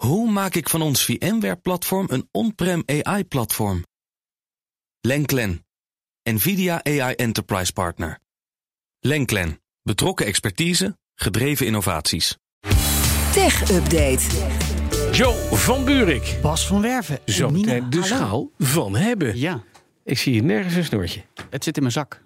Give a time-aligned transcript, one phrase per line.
[0.00, 3.84] Hoe maak ik van ons VMware-platform een on-prem AI-platform?
[5.00, 5.66] Lenklen,
[6.22, 8.18] NVIDIA AI Enterprise Partner.
[9.00, 12.36] Lenklen, betrokken expertise, gedreven innovaties.
[13.32, 14.24] Tech Update.
[15.12, 16.38] Joe van Buurik.
[16.42, 17.26] Bas van Werven.
[17.26, 18.06] en Zo meteen de hallo.
[18.16, 19.38] schaal van hebben.
[19.38, 19.62] Ja,
[20.04, 21.24] Ik zie hier nergens een snoertje.
[21.50, 22.22] het zit in mijn zak.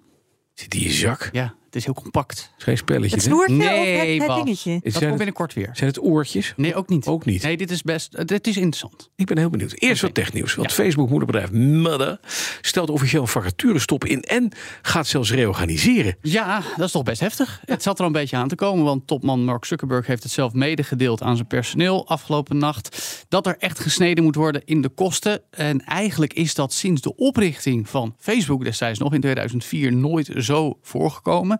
[0.53, 1.29] Zit die in je zak?
[1.31, 2.51] Ja, het is heel compact.
[2.57, 3.15] is geen spelletje.
[3.15, 4.71] Het snoertje Nee, of het, het dingetje?
[4.71, 5.69] Is- Dat komt het, binnenkort weer.
[5.73, 6.53] zijn het oortjes?
[6.55, 7.07] Nee, ook niet.
[7.07, 7.43] Ook niet.
[7.43, 8.27] Nee, dit is best.
[8.27, 9.09] Dit is interessant.
[9.15, 9.73] Ik ben heel benieuwd.
[9.75, 10.55] Eerst wat technieuws.
[10.55, 10.75] Want Ja.
[10.75, 12.19] Facebook moederbedrijf Mudda
[12.61, 16.15] stelt officieel een vacaturestop in en gaat zelfs reorganiseren.
[16.21, 17.61] Ja, dat is toch best heftig.
[17.65, 20.31] Het zat er al een beetje aan te komen, want topman Mark Zuckerberg heeft het
[20.31, 23.25] zelf medegedeeld aan zijn personeel afgelopen nacht.
[23.29, 25.41] Dat er echt gesneden moet worden in de kosten.
[25.49, 30.77] En eigenlijk is dat sinds de oprichting van Facebook destijds nog in 2004 nooit zo
[30.81, 31.59] voorgekomen.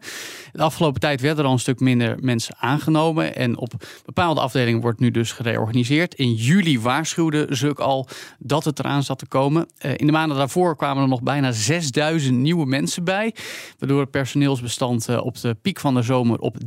[0.55, 3.35] De afgelopen tijd werden er al een stuk minder mensen aangenomen.
[3.35, 3.73] En op
[4.05, 6.13] bepaalde afdelingen wordt nu dus gereorganiseerd.
[6.13, 8.07] In juli waarschuwde Zuck al
[8.39, 9.67] dat het eraan zat te komen.
[9.77, 13.35] Eh, in de maanden daarvoor kwamen er nog bijna 6000 nieuwe mensen bij.
[13.79, 16.57] Waardoor het personeelsbestand eh, op de piek van de zomer op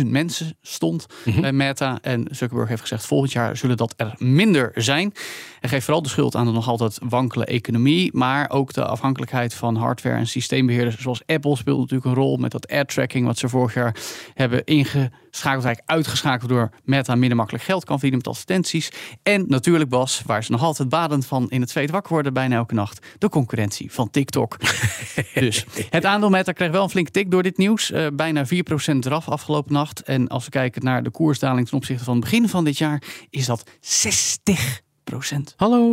[0.00, 1.06] 83.000 mensen stond
[1.40, 1.98] bij Meta.
[2.02, 5.12] En Zuckerberg heeft gezegd volgend jaar zullen dat er minder zijn.
[5.60, 8.10] Hij geeft vooral de schuld aan de nog altijd wankele economie.
[8.12, 12.50] Maar ook de afhankelijkheid van hardware en systeembeheerders zoals Apple speelt natuurlijk een rol met
[12.50, 13.96] dat air tracking wat ze vorig jaar
[14.34, 18.92] hebben ingeschakeld, eigenlijk uitgeschakeld door Meta minder makkelijk geld kan verdienen met advertenties.
[19.22, 22.56] En natuurlijk Bas, waar ze nog altijd badend van in het zweet wakker worden bijna
[22.56, 24.56] elke nacht, de concurrentie van TikTok.
[25.34, 27.90] dus het aandeel Meta kreeg wel een flinke tik door dit nieuws.
[27.90, 28.48] Eh, bijna 4%
[28.98, 30.02] eraf afgelopen nacht.
[30.02, 33.02] En als we kijken naar de koersdaling ten opzichte van het begin van dit jaar,
[33.30, 34.86] is dat 60
[35.56, 35.88] Hallo.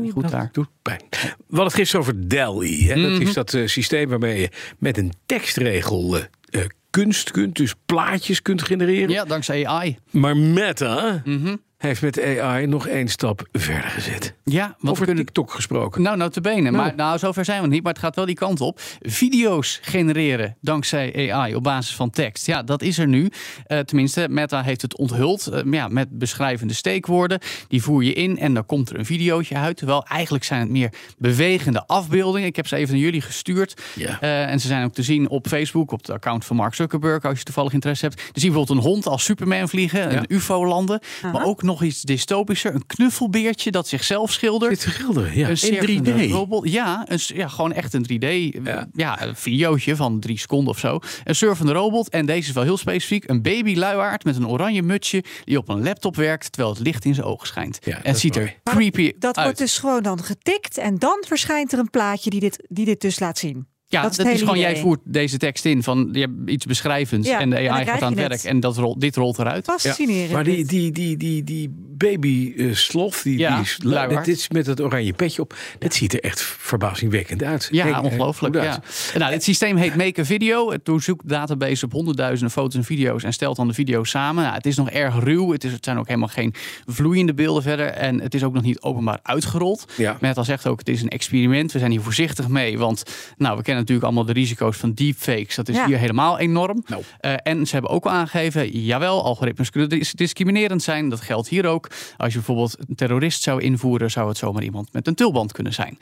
[0.00, 0.48] niet goed dat daar.
[0.52, 1.00] doet pijn.
[1.10, 1.16] We
[1.46, 2.82] hadden het gisteren over DALL-E.
[2.82, 3.02] Hè?
[3.02, 3.22] Dat Mhm.
[3.22, 6.60] is dat eh, systeem waarmee je met een tekstregel eh,
[6.90, 9.08] kunst kunt, dus plaatjes kunt genereren.
[9.08, 9.98] Ja, dankzij AI.
[10.10, 11.56] Maar Meta Mhm.
[11.84, 14.34] Heeft met AI nog één stap verder gezet.
[14.44, 16.02] Ja, want Over we kunnen TikTok gesproken.
[16.02, 16.72] Nou, nou te benen.
[16.72, 16.76] Nou.
[16.76, 17.82] Maar nou, zover zijn we niet.
[17.82, 18.80] Maar het gaat wel die kant op.
[19.00, 22.46] Video's genereren dankzij AI op basis van tekst.
[22.46, 23.30] Ja, dat is er nu.
[23.66, 25.46] Eh, tenminste, Meta heeft het onthuld.
[25.46, 27.38] eh, ja, met beschrijvende steekwoorden.
[27.68, 29.76] Die voer je in en dan komt er een videootje uit.
[29.76, 32.48] Terwijl eigenlijk zijn het meer bewegende afbeeldingen.
[32.48, 33.82] Ik heb ze even naar jullie gestuurd.
[33.94, 34.20] Ja.
[34.20, 37.24] Eh, en ze zijn ook te zien op Facebook, op de account van Mark Zuckerberg,
[37.24, 38.16] als je toevallig interesse hebt.
[38.16, 41.00] Dan zie je bijvoorbeeld een hond als Superman vliegen, een UFO landen.
[41.32, 44.70] Maar ook nog iets dystopischer, een knuffelbeertje dat zichzelf schildert.
[44.70, 45.42] Dit schilderen, ja.
[45.44, 46.30] Een in surfende 3D.
[46.30, 46.70] Robot.
[46.70, 48.58] Ja, een, ja, gewoon echt een 3D.
[48.64, 48.88] Ja.
[48.92, 49.22] Ja.
[49.22, 50.98] een videootje van drie seconden of zo.
[51.24, 52.08] Een surfende robot.
[52.08, 53.28] En deze is wel heel specifiek.
[53.28, 55.24] Een baby luiaard met een oranje mutsje.
[55.44, 57.78] Die op een laptop werkt terwijl het licht in zijn ogen schijnt.
[57.84, 58.46] Ja, en dat het ziet mooi.
[58.46, 59.44] er creepy Dat uit.
[59.44, 63.00] wordt dus gewoon dan getikt en dan verschijnt er een plaatje die dit, die dit
[63.00, 63.66] dus laat zien.
[63.86, 67.28] Ja, Dat dat is gewoon, jij voert deze tekst in van je hebt iets beschrijvends
[67.28, 68.28] Ja, en de AI gaat aan het het.
[68.28, 69.64] werk en dat rolt, dit rolt eruit.
[69.64, 70.32] Fascinerend.
[70.32, 74.66] Maar die, die, die, die, die baby eh, sloth, die, Ja, die dit is met
[74.66, 75.54] het oranje petje op.
[75.78, 77.68] Dat ziet er echt verbazingwekkend uit.
[77.70, 78.54] Ja, eh, ongelooflijk.
[78.54, 78.82] hoe Ja.
[79.18, 80.70] Nou, dit systeem heet Make a Video.
[80.70, 84.42] Het doorzoekt database op honderdduizenden foto's en video's en stelt dan de video's samen.
[84.42, 85.52] Nou, het is nog erg ruw.
[85.52, 86.54] Het, is, het zijn ook helemaal geen
[86.86, 87.86] vloeiende beelden verder.
[87.86, 89.84] En het is ook nog niet openbaar uitgerold.
[89.96, 90.16] Ja.
[90.20, 91.72] Meta zegt ook, het is een experiment.
[91.72, 92.78] We zijn hier voorzichtig mee.
[92.78, 93.02] Want
[93.36, 95.54] nou, we kennen natuurlijk allemaal de risico's van deepfakes.
[95.54, 95.86] Dat is Ja.
[95.86, 96.82] hier helemaal enorm.
[96.86, 97.02] Nou.
[97.20, 101.08] Eh, en ze hebben ook al aangegeven, jawel, algoritmes kunnen dis- discriminerend zijn.
[101.08, 101.83] Dat geldt hier ook.
[102.16, 105.72] Als je bijvoorbeeld een terrorist zou invoeren, zou het zomaar iemand met een tulband kunnen
[105.72, 105.98] zijn.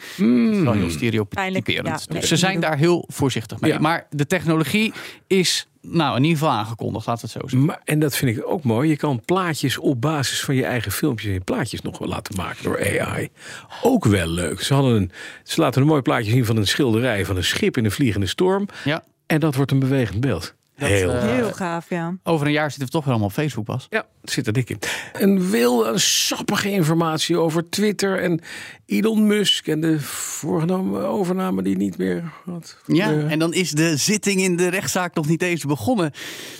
[0.64, 1.64] Dat is heel stereotyperend.
[1.64, 1.98] Pijnlijk, ja.
[2.08, 3.72] Dus ze zijn daar heel voorzichtig mee.
[3.72, 3.78] Ja.
[3.78, 4.92] Maar de technologie
[5.26, 7.64] is nou in ieder geval aangekondigd, we het zo zeggen.
[7.64, 8.88] Maar, en dat vind ik ook mooi.
[8.88, 12.64] Je kan plaatjes op basis van je eigen filmpjes en plaatjes nog wel laten maken
[12.64, 13.28] door AI.
[13.82, 14.60] Ook wel leuk.
[14.60, 15.10] Ze, hadden een,
[15.42, 18.26] ze laten een mooi plaatje zien van een schilderij van een schip in een vliegende
[18.26, 18.68] storm.
[18.84, 19.04] Ja.
[19.26, 20.54] En dat wordt een bewegend beeld.
[20.88, 21.22] Heel eh.
[21.22, 22.16] Heel gaaf, ja.
[22.22, 23.86] Over een jaar zitten we toch weer allemaal op Facebook, Bas.
[23.90, 24.78] Ja, het zit er dik in.
[25.12, 28.40] Een wilde, een sappige informatie over Twitter en
[28.86, 32.76] Elon Musk en de voorgenomen overname die niet meer had.
[32.86, 33.30] Ja, gebeuren.
[33.30, 36.12] en dan is de zitting in de rechtszaak nog niet eens begonnen.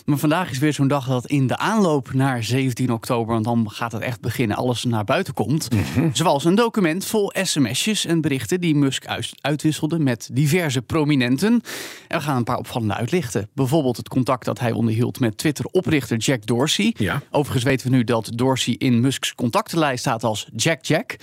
[0.05, 3.71] Maar vandaag is weer zo'n dag dat in de aanloop naar 17 oktober, want dan
[3.71, 5.69] gaat het echt beginnen, alles naar buiten komt.
[6.13, 11.61] Zoals een document vol sms'jes en berichten die Musk uit- uitwisselde met diverse prominenten.
[12.09, 13.49] En we gaan een paar opvallende uitlichten.
[13.55, 16.95] Bijvoorbeeld het contact dat hij onderhield met Twitter-oprichter Jack Dorsey.
[16.99, 17.23] Ja.
[17.31, 21.17] Overigens weten we nu dat Dorsey in Musks contactenlijst staat als Jack Jack.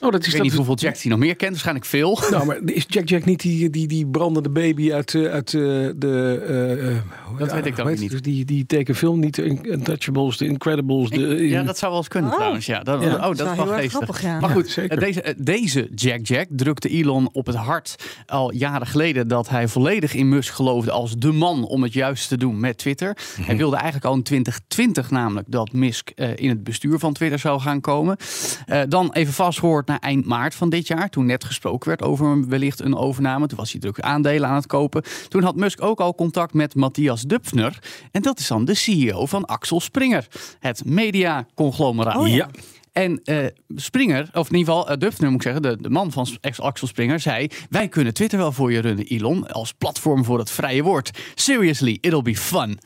[0.00, 1.50] Oh, dat Ik is weet niet dat- hoeveel Jacks hij nog meer kent.
[1.50, 2.18] Waarschijnlijk veel.
[2.30, 5.60] Nou, maar is Jack Jack niet die, die, die brandende baby uit, eh, uit eh,
[5.96, 6.42] de...
[6.48, 6.96] eh, eh,
[7.38, 8.12] Dat weet ik dan heet niet.
[8.12, 8.24] het?
[8.24, 11.10] Die, die tekenfilm, niet de Untouchables, de Incredibles.
[11.10, 11.18] De,
[11.48, 12.36] Ja, dat zou wel eens kunnen Oh.
[12.36, 12.66] trouwens.
[12.66, 13.14] Ja, dat, Ja.
[13.14, 13.90] oh, dat, is wel geestig.
[13.92, 14.40] grappig, ja.
[14.40, 15.00] Maar goed, Ja, zeker.
[15.00, 17.94] deze, deze Jack Jack drukte Elon op het hart
[18.26, 22.28] al jaren geleden dat hij volledig in Musk geloofde als de man om het juist
[22.28, 23.16] te doen met Twitter.
[23.36, 23.46] Mhm.
[23.46, 27.38] Hij wilde eigenlijk al in 2020 namelijk dat Musk eh, in het bestuur van Twitter
[27.38, 28.16] zou gaan komen.
[28.66, 32.48] Eh, dan even vastgehoord naar eind maart van dit jaar, toen net gesproken werd over
[32.48, 33.46] wellicht een overname.
[33.46, 35.02] Toen was hij druk aandelen aan het kopen.
[35.28, 37.78] Toen had Musk ook al contact met Matthias Dupfner.
[38.10, 40.26] En dat is dan de CEO van Axel Springer,
[40.58, 42.16] het media-conglomeraat.
[42.16, 42.34] Oh ja.
[42.34, 42.48] Ja.
[42.92, 46.12] En eh, Springer, of in ieder geval uh, Dupfner moet ik zeggen, de, de man
[46.12, 50.24] van ex Axel Springer, zei: Wij kunnen Twitter wel voor je runnen, Elon, als platform
[50.24, 51.10] voor het vrije woord.
[51.34, 52.78] Seriously, it'll be fun.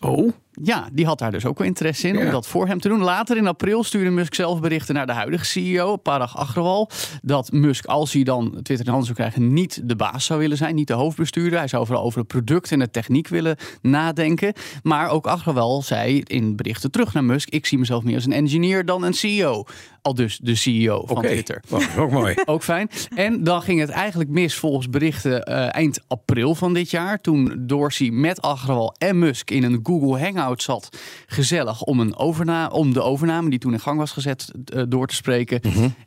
[0.00, 2.88] Oh, Ja, die had daar dus ook wel interesse in om dat voor hem te
[2.88, 3.02] doen.
[3.02, 6.90] Later in april stuurde Musk zelf berichten naar de huidige CEO, Parag Agrawal,
[7.22, 10.56] dat Musk, als hij dan Twitter in handen zou krijgen, niet de baas zou willen
[10.56, 11.58] zijn, niet de hoofdbestuurder.
[11.58, 14.52] Hij zou vooral over het product en de techniek willen nadenken.
[14.82, 18.32] Maar ook Agrawal zei in berichten terug naar Musk: Ik zie mezelf meer als een
[18.32, 19.64] engineer dan een CEO.
[20.02, 21.26] Al dus de CEO van oké.
[21.26, 21.62] Twitter.
[21.70, 22.34] Oh, ook mooi.
[22.44, 22.90] Ook fijn.
[23.14, 27.20] En dan ging het eigenlijk mis volgens berichten eh, eind april van dit jaar.
[27.20, 30.88] Toen Dorsey met Agrawal en Musk in een Google Hangout zat.
[31.26, 35.06] Gezellig om, een overna om de overname die toen in gang was gezet eh, door
[35.06, 35.60] te spreken.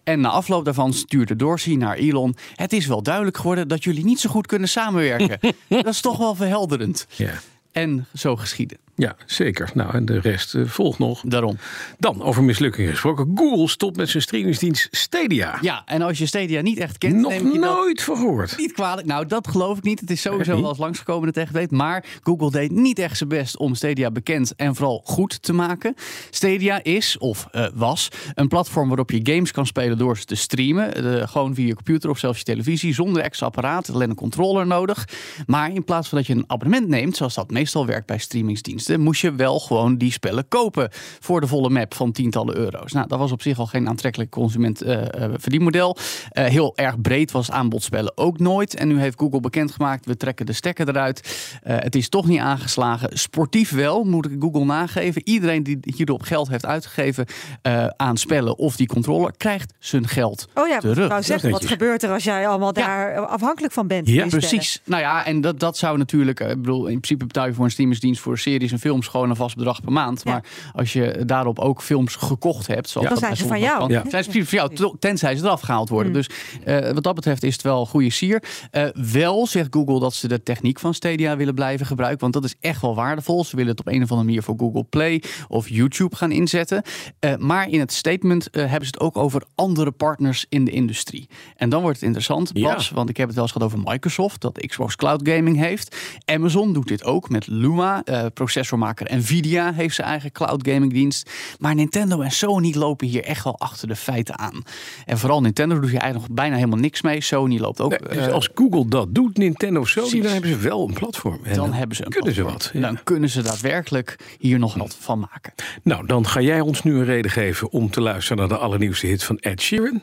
[0.03, 2.35] En na afloop daarvan stuurde Dorsey naar Elon.
[2.55, 5.39] Het is wel duidelijk geworden dat jullie niet zo goed kunnen samenwerken.
[5.67, 7.07] dat is toch wel verhelderend.
[7.15, 7.33] Ja.
[7.71, 8.77] En zo geschieden.
[8.99, 9.69] Ja, zeker.
[9.73, 11.21] Nou, en de rest eh, volgt nog.
[11.25, 11.57] Daarom.
[11.97, 13.31] Dan, over mislukkingen gesproken.
[13.35, 15.57] Google stopt met zijn streamingsdienst Stadia.
[15.61, 18.57] Ja, en als je Stadia niet echt kent, Nog neem je nooit van gehoord.
[18.57, 19.07] Niet kwalijk.
[19.07, 19.99] Nou, dat geloof ik niet.
[19.99, 21.71] Het is sowieso wel eens langsgekomen dat echt weet.
[21.71, 25.95] Maar Google deed niet echt zijn best om Stadia bekend en vooral goed te maken.
[26.29, 30.35] Stadia is, of eh, was, een platform waarop je games kan spelen door ze te
[30.35, 30.95] streamen.
[30.95, 33.89] Eh, gewoon via je computer of zelfs je televisie, zonder extra apparaat.
[33.89, 35.07] Alleen een controller nodig.
[35.45, 38.88] Maar in plaats van dat je een abonnement neemt, zoals dat meestal werkt bij streamingsdiensten,
[38.97, 40.89] moest je wel gewoon die spellen kopen
[41.19, 42.91] voor de volle map van tientallen euro's.
[42.91, 45.97] Nou, dat was op zich al geen aantrekkelijk consument eh, eh, verdienmodel.
[46.29, 48.75] Eh, heel erg breed was aanbod spellen ook nooit.
[48.75, 51.47] En nu heeft Google bekendgemaakt, we trekken de stekker eruit.
[51.63, 53.17] Eh, het is toch niet aangeslagen.
[53.17, 55.21] Sportief wel, moet ik Google nageven.
[55.25, 57.25] Iedereen die hierop geld heeft uitgegeven
[57.61, 61.07] eh, aan spellen of die controller, krijgt zijn geld Oh ja, terug.
[61.07, 62.85] wou zeggen, wat gebeurt er als jij allemaal Ja.
[62.85, 64.07] daar afhankelijk van bent?
[64.07, 64.27] Ja?
[64.27, 64.81] Precies.
[64.85, 66.39] Nou ja, en dat, dat zou natuurlijk.
[66.39, 69.29] eh, Ik bedoel, in principe betaal je voor een streamingsdienst voor series en films gewoon
[69.29, 70.21] een vast bedrag per maand.
[70.23, 70.31] Ja.
[70.31, 70.43] Maar
[70.73, 73.77] als je daarop ook films gekocht hebt, zoals Dan dat zijn ze van jou.
[73.79, 74.03] kan, Ja.
[74.09, 76.11] Zijn ze precies van jou, tenzij ze eraf gehaald worden.
[76.11, 76.17] Mm.
[76.17, 76.29] Dus
[76.63, 78.43] eh, wat dat betreft is het wel een goede sier.
[78.71, 82.43] Eh, wel zegt Google dat ze de techniek van Stadia willen blijven gebruiken, want dat
[82.43, 83.43] is echt wel waardevol.
[83.45, 86.81] Ze willen het op een of andere manier voor Google Play of YouTube gaan inzetten.
[87.19, 91.29] Eh, maar in het statement hebben ze het ook over andere partners in de industrie.
[91.55, 92.73] En dan wordt het interessant, Ja.
[92.73, 95.97] Bas, want ik heb het wel eens gehad over Microsoft, dat Xbox Cloud Gaming heeft.
[96.25, 98.01] Amazon doet dit ook met Luma.
[98.03, 98.25] eh,
[98.59, 101.29] processormaker Nvidia heeft zijn eigen cloud gaming dienst.
[101.59, 104.63] Maar Nintendo en Sony lopen hier echt wel achter de feiten aan.
[105.05, 107.21] En vooral Nintendo doet hier eigenlijk nog bijna helemaal niks mee.
[107.21, 107.89] Sony loopt ook.
[107.89, 110.23] Nee, dus eh, als Google dat doet, Nintendo of Sony, precies.
[110.23, 111.39] dan hebben ze wel een platform.
[111.43, 112.69] En dan hebben ze een kunnen ze wat.
[112.73, 112.79] ja.
[112.79, 115.53] Dan kunnen ze daadwerkelijk hier nog wat van maken.
[115.83, 119.07] Nou, dan ga jij ons nu een reden geven om te luisteren naar de allernieuwste
[119.07, 120.01] hit van Ed Sheeran.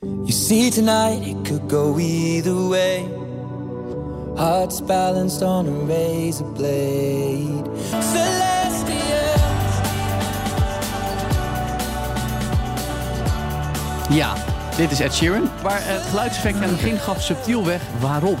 [0.00, 3.15] You see, tonight it could go either way.
[4.36, 7.64] Hearts balanced on a razor blade.
[7.90, 8.46] Celestial.
[14.10, 14.34] Ja,
[14.76, 15.48] dit is Ed Sheeran.
[15.62, 18.38] Maar eh, het geluidseffect aan het begin gaf subtiel weg waarom.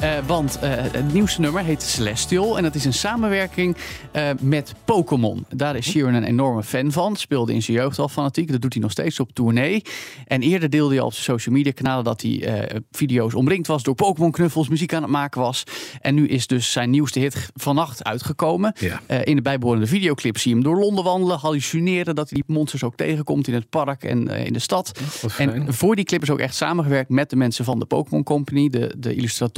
[0.00, 2.56] Eh, want eh, het nieuwste nummer heet Celestial.
[2.56, 3.76] En dat is een samenwerking
[4.12, 5.46] eh, met Pokémon.
[5.48, 7.16] Daar is Sheeran een enorme fan van.
[7.16, 8.52] Speelde in zijn jeugd al fanatiek.
[8.52, 9.82] Dat doet hij nog steeds op tournee.
[10.26, 13.82] En eerder deelde hij al op zijn social media kanalen dat hij video's omringd was
[13.82, 15.64] door Pokémon knuffels, muziek aan het maken was.
[16.00, 18.74] En nu is dus zijn nieuwste hit vannacht uitgekomen.
[18.80, 19.22] Ja.
[19.24, 22.84] In de bijbehorende videoclip zie je hem door Londen wandelen, hallucineren dat hij die monsters
[22.84, 25.00] ook tegenkomt in het park en in de stad.
[25.38, 28.68] en voor die clip is ook echt samengewerkt met de mensen van de Pokémon Company,
[28.68, 29.14] de, de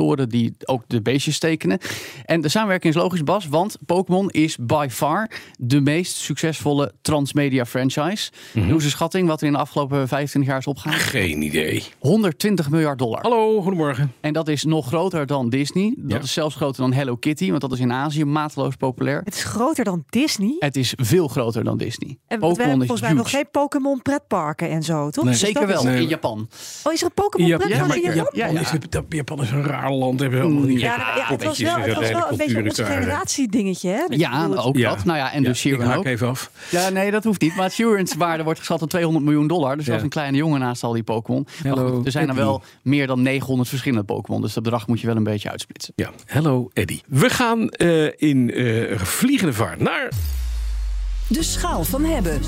[0.07, 1.79] illustratoren die ook de beestjes tekenen.
[2.25, 7.65] En de samenwerking is logisch, Bas, want Pokémon is by far de meest succesvolle transmedia
[7.67, 8.31] franchise.
[8.53, 10.99] Doe ze schatting wat er in de afgelopen 25 jaar is opgegaan.
[10.99, 11.83] Geen idee.
[11.99, 13.23] 120 miljard dollar.
[13.23, 14.13] Hallo, goedemorgen.
[14.21, 15.95] En dat is nog groter dan Disney.
[15.97, 16.23] Dat Ja.
[16.25, 19.21] is zelfs groter dan Hello Kitty, want dat is in Azië mateloos populair.
[19.25, 20.57] Het is groter dan Disney.
[20.59, 22.09] Het is veel groter dan Disney.
[22.09, 25.25] En we hebben Pokémon is volgens mij nog geen Pokémon pretparken en zo, toch?
[25.25, 26.49] Dus Zeker wel, Nee, in Japan.
[26.85, 28.03] Oh, is er een Pokémon Ja, pretpark in.
[28.03, 28.27] Japan?
[28.33, 28.63] Ja, ja.
[28.91, 31.45] Dat- Japan is een raar Saarland hebben we allemaal die Ja, gekke nou, ja, het
[31.45, 32.87] was wel, en het was hele wel een beetje daar.
[32.93, 33.89] generatiedingetje.
[33.89, 33.99] Hè?
[34.09, 34.95] Dat Ja, ook Ja.
[34.95, 35.05] dat.
[35.05, 36.05] Nou ja, en Ja, de ik Sheeran ook.
[36.05, 36.51] even af.
[36.71, 37.57] Ja, nee, dat hoeft niet.
[37.57, 39.77] Maar Sheeran's-waarde wordt geschat op 200 miljoen dollar.
[39.77, 39.97] Dus dat Ja.
[39.97, 41.47] is een kleine jongen naast al die Pokémon.
[42.05, 44.41] Er zijn er wel meer dan 900 verschillende Pokémon.
[44.41, 45.93] Dus dat bedrag moet je wel een beetje uitsplitsen.
[45.97, 47.03] Ja, hello Eddie.
[47.07, 50.09] We gaan eh, in eh, vliegende vaart naar...
[51.29, 52.41] De schaal van hebben.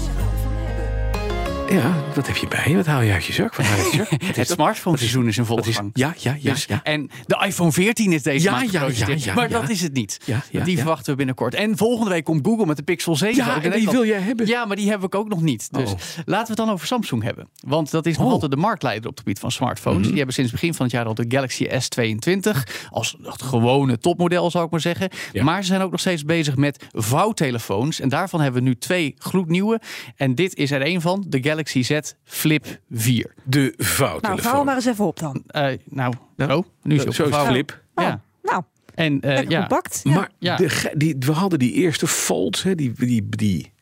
[1.70, 2.76] Ja, wat heb je bij je?
[2.76, 3.54] Wat haal je uit je zak?
[3.54, 4.10] Wat haal je uit je zak?
[4.10, 4.46] Wat is Het dat?
[4.46, 5.90] smartphone-seizoen is in volle gang.
[5.92, 6.52] ja, ja, ja.
[6.52, 6.80] Dus- ja.
[6.82, 9.92] En de iPhone 14 is deze Ja, maand ja, ja, ja, maar dat is het
[9.92, 10.18] niet.
[10.64, 11.54] Die verwachten we binnenkort.
[11.54, 13.37] En volgende week komt Google met de Pixel 7.
[13.37, 13.96] Ja, en die Nederland.
[13.96, 14.46] wil jij hebben.
[14.46, 15.68] Ja, maar die heb ik ook nog niet.
[15.72, 15.98] Dus Oh.
[16.25, 17.48] laten we het dan over Samsung hebben.
[17.60, 18.32] Want dat is nog Oh.
[18.32, 19.98] altijd de marktleider op het gebied van smartphones.
[19.98, 20.06] Mhm.
[20.08, 22.62] Die hebben sinds begin van het jaar al de Galaxy S22.
[22.90, 25.10] Als het gewone topmodel zou ik maar zeggen.
[25.42, 28.00] Maar ze zijn ook nog steeds bezig met vouwtelefoons.
[28.00, 29.80] En daarvan hebben we nu twee gloednieuwe.
[30.16, 33.34] En dit is er een van, de Galaxy Z Flip 4.
[33.44, 34.50] De Nou, vouwtelefoon.
[34.52, 35.42] vouw maar eens even op dan.
[35.46, 36.64] Eh, nou, Nou, zo.
[36.82, 37.80] Nu is Zo flip.
[37.94, 38.20] Ja.
[38.42, 38.62] Nou,
[38.94, 39.68] En eh, lekker ja.
[40.04, 40.56] Maar Ja.
[40.56, 43.72] de, ge- die, we hadden die eerste folds, hè, die, die, die,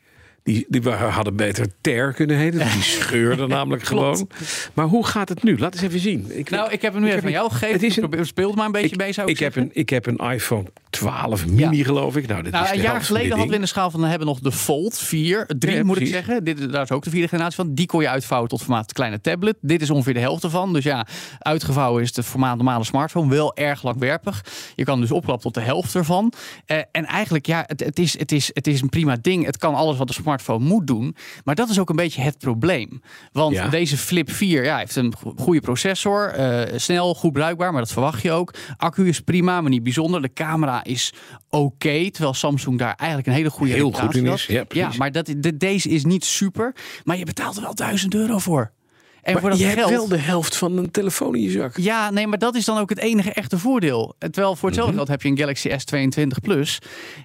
[0.43, 2.59] die, die we hadden beter ter kunnen heten.
[2.59, 4.29] Die scheurden namelijk gewoon.
[4.75, 5.59] Maar hoe gaat het nu?
[5.59, 6.27] Laat eens even zien.
[6.39, 7.75] Ik, Nou, ik heb hem nu even aan jou gegeven.
[7.75, 9.57] Het is een- Probeer- Speel er maar een beetje ik, bij, zou ik, ik, heb
[9.57, 10.65] een, ik heb een iPhone
[10.99, 11.85] 12 mini, Ja.
[11.85, 12.27] geloof ik.
[12.27, 14.27] Nou, dit Nou, is de een jaar geleden hadden we in de schaal van hebben
[14.27, 16.45] nog de Fold 4, 3 Ja, moet ik zeggen.
[16.45, 17.75] Dit, daar is ook de vierde generatie van.
[17.75, 19.57] Die kon je uitvouwen tot formaat kleine tablet.
[19.61, 20.73] Dit is ongeveer de helft ervan.
[20.73, 21.07] Dus ja,
[21.39, 24.45] uitgevouwen is het formaat normale smartphone wel erg langwerpig.
[24.75, 26.33] Je kan dus opklappen tot de helft ervan.
[26.67, 29.45] Eh, en eigenlijk, ja, het, het, is, het, is, het is een prima ding.
[29.45, 31.17] Het kan alles wat een smartphone moet doen.
[31.45, 33.01] Maar dat is ook een beetje het probleem.
[33.33, 33.69] Want Ja.
[33.69, 36.29] deze Flip 4 ja, heeft een go- goede processor.
[36.29, 38.55] eh, snel, goed bruikbaar, maar dat verwacht je ook.
[38.77, 40.23] Accu is prima, maar niet bijzonder.
[40.23, 41.13] De camera is
[41.51, 42.11] oké.
[42.11, 45.57] terwijl Samsung daar eigenlijk een hele goede Heel goed in is, ja, maar dat, de,
[45.57, 46.75] deze is niet super.
[47.05, 48.73] Maar je betaalt er wel 1000 euro voor.
[49.27, 49.77] En Maar voor dat je geld.
[49.79, 51.77] hebt wel de helft van een telefoon in je zak.
[51.77, 54.15] Ja, nee, maar dat is dan ook het enige echte voordeel.
[54.19, 55.05] Terwijl voor hetzelfde Mhm.
[55.05, 56.79] geld heb je een Galaxy S22 Plus.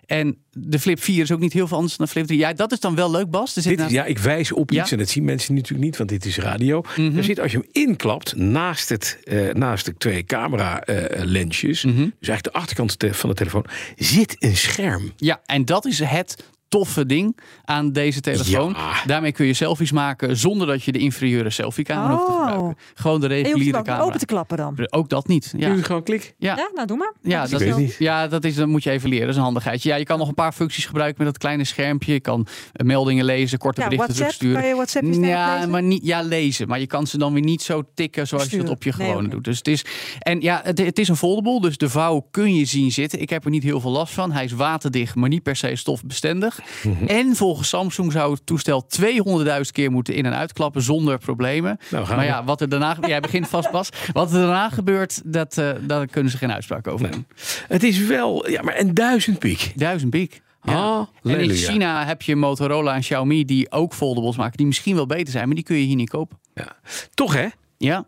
[0.05, 2.39] En de Flip 4 is ook niet heel veel anders dan de Flip 3.
[2.39, 3.55] Ja, dat is dan wel leuk, Bas.
[3.55, 4.91] Er zit Dit, naast- ja, ik wijs op iets Ja.
[4.91, 6.81] en dat zien mensen natuurlijk niet, want dit is radio.
[6.97, 7.17] Mhm.
[7.17, 11.95] Er zit, als je hem inklapt, naast, het, eh, naast de twee camera-lensjes, Mhm.
[11.95, 13.65] dus eigenlijk de achterkant te- van de telefoon,
[13.95, 15.11] zit een scherm.
[15.17, 18.73] Ja, en dat is het toffe ding aan deze telefoon.
[18.77, 18.93] Ja.
[19.05, 22.39] Daarmee kun je selfies maken zonder dat je de inferieure selfiecamera hoeft te Oh.
[22.47, 22.77] gebruiken.
[22.93, 24.03] Gewoon de reguliere ook camera.
[24.05, 24.87] open te klappen dan.
[24.89, 25.53] Ook dat niet.
[25.57, 25.75] Ja.
[25.75, 26.33] Gewoon klik.
[26.37, 26.55] ja.
[26.55, 27.13] Ja, nou doe maar.
[27.21, 27.95] Ja, is dat, niet.
[27.99, 29.25] ja, dat, is, dat moet je even leren.
[29.25, 29.89] Dat is een handigheidje.
[29.89, 32.13] Ja, je kan nog een paar functies gebruiken met dat kleine schermpje.
[32.13, 34.59] Je kan eh, meldingen lezen, korte Ja, berichten WhatsApp, terugsturen.
[34.61, 35.69] kan je WhatsAppjes daarop ja, lezen?
[35.69, 36.67] maar niet, ja, lezen.
[36.67, 39.07] Maar je kan ze dan weer niet zo tikken zoals je dat op je Nee,
[39.07, 39.43] gewone doet.
[39.43, 39.85] Dus het is,
[40.19, 43.21] en ja, het, het is een foldable, dus de vouw kun je zien zitten.
[43.21, 44.31] Ik heb er niet heel veel last van.
[44.31, 46.59] Hij is waterdicht, maar niet per se stofbestendig.
[47.07, 51.77] En volgens Samsung zou het toestel 200.000 keer moeten in- en uitklappen zonder problemen.
[51.89, 52.97] Nou, maar ja, wat er daarna...
[53.07, 53.89] Jij begint vast pas.
[54.13, 57.11] Wat er daarna gebeurt, dat, eh, daar kunnen ze geen uitspraak over Nee.
[57.11, 57.25] doen.
[57.67, 59.71] Het is wel, ja, maar een duizend piek.
[59.75, 60.41] Duizend piek.
[60.63, 61.09] Ja.
[61.23, 61.49] En in.
[61.49, 65.45] China heb je Motorola en Xiaomi die ook foldables maken, die misschien wel beter zijn,
[65.45, 66.37] maar die kun je hier niet kopen.
[66.53, 66.75] Ja.
[67.13, 67.47] Toch hè?
[67.77, 68.05] Ja,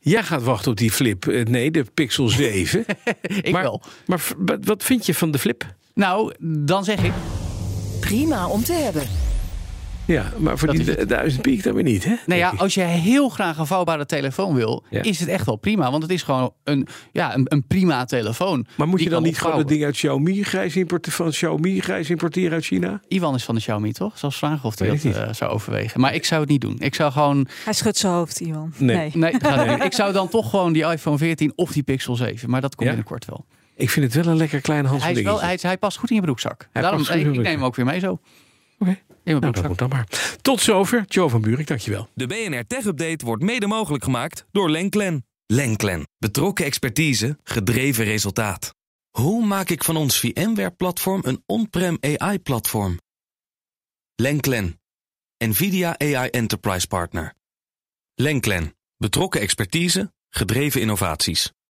[0.00, 1.26] Jij gaat wachten op die flip.
[1.26, 2.84] eh, Nee, de Pixel 7.
[3.22, 3.82] ik maar, wel.
[4.06, 4.20] Maar
[4.64, 5.64] wat vind je van de flip?
[5.94, 7.12] Nou, dan zeg ik,
[8.08, 9.02] Prima om te hebben.
[10.04, 12.14] Ja, maar voor Dat die duizend piek dan weer niet, hè?
[12.26, 15.02] nou ja, als je heel graag een vouwbare telefoon wil, Ja.
[15.02, 18.66] is het echt wel prima, want het is gewoon een, ja, een, een prima telefoon.
[18.76, 22.10] Maar moet je dan niet gewoon het ding uit Xiaomi grijs importeren, van Xiaomi grijs
[22.10, 23.00] importeren uit China?
[23.08, 24.18] Ivan is van de Xiaomi, toch?
[24.18, 26.00] Zal vragen of hij dat eh, zou overwegen.
[26.00, 26.76] Maar ik zou het niet doen.
[26.78, 28.72] Ik zou gewoon, Hij schudt zijn hoofd, Iwan.
[28.78, 29.10] Nee.
[29.14, 29.32] nee,
[29.84, 32.88] ik zou dan toch gewoon die iPhone 14 of die Pixel 7, maar dat komt
[32.88, 32.94] Ja?
[32.94, 33.44] binnenkort wel.
[33.78, 36.16] Ik vind het wel een lekker klein Hij, is wel, hij, hij past goed in
[36.16, 36.68] je broekzak.
[36.72, 38.20] Hij Daarom, past goed in ik, ik neem hem ook weer mee zo.
[38.78, 38.90] Oké.
[38.90, 40.06] In mijn Nou, dat moet dan maar.
[40.40, 41.04] Tot zover.
[41.06, 42.08] Joe van Buurik, dankjewel.
[42.14, 45.26] De BNR Tech Update wordt mede mogelijk gemaakt door Lenklen.
[45.46, 46.08] Lenklen.
[46.18, 48.74] Betrokken expertise, gedreven resultaat.
[49.10, 53.00] Hoe maak ik van ons VMware-platform een on-prem AI-platform?
[54.14, 54.80] Lenklen.
[55.44, 57.34] NVIDIA AI Enterprise Partner.
[58.14, 58.74] Lenklen.
[58.96, 61.52] Betrokken expertise, gedreven innovaties.